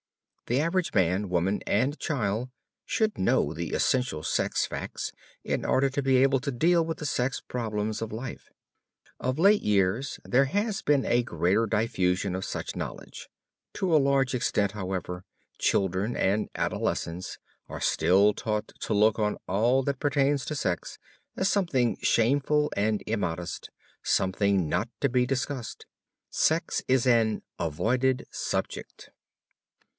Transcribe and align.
The 0.47 0.59
average 0.59 0.93
man, 0.93 1.29
woman 1.29 1.61
and 1.65 1.97
child 1.97 2.49
should 2.85 3.17
know 3.17 3.53
the 3.53 3.69
essential 3.69 4.21
sex 4.21 4.65
facts 4.65 5.13
in 5.45 5.63
order 5.63 5.89
to 5.91 6.01
be 6.01 6.17
able 6.17 6.39
to 6.41 6.51
deal 6.51 6.83
with 6.83 6.97
the 6.97 7.05
sex 7.05 7.39
problems 7.39 8.01
of 8.01 8.11
life. 8.11 8.49
Of 9.19 9.39
late 9.39 9.61
years 9.61 10.19
there 10.25 10.45
has 10.45 10.81
been 10.81 11.05
a 11.05 11.23
greater 11.23 11.67
diffusion 11.67 12.35
of 12.35 12.43
such 12.43 12.75
knowledge. 12.75 13.29
To 13.75 13.95
a 13.95 13.99
large 14.01 14.33
extent, 14.35 14.73
however, 14.73 15.23
children 15.59 16.17
and 16.17 16.49
adolescents 16.55 17.37
are 17.69 17.79
still 17.79 18.33
taught 18.33 18.73
to 18.81 18.93
look 18.93 19.19
on 19.19 19.37
all 19.47 19.83
that 19.83 19.99
pertains 19.99 20.43
to 20.45 20.55
sex 20.55 20.97
as 21.37 21.47
something 21.47 21.95
shameful 22.01 22.71
and 22.75 23.03
immodest, 23.05 23.69
something 24.03 24.67
not 24.67 24.89
to 24.99 25.07
be 25.07 25.25
discussed. 25.27 25.85
Sex 26.29 26.81
is 26.89 27.05
an 27.07 27.43
"Avoided 27.59 28.25
Subject." 28.31 29.11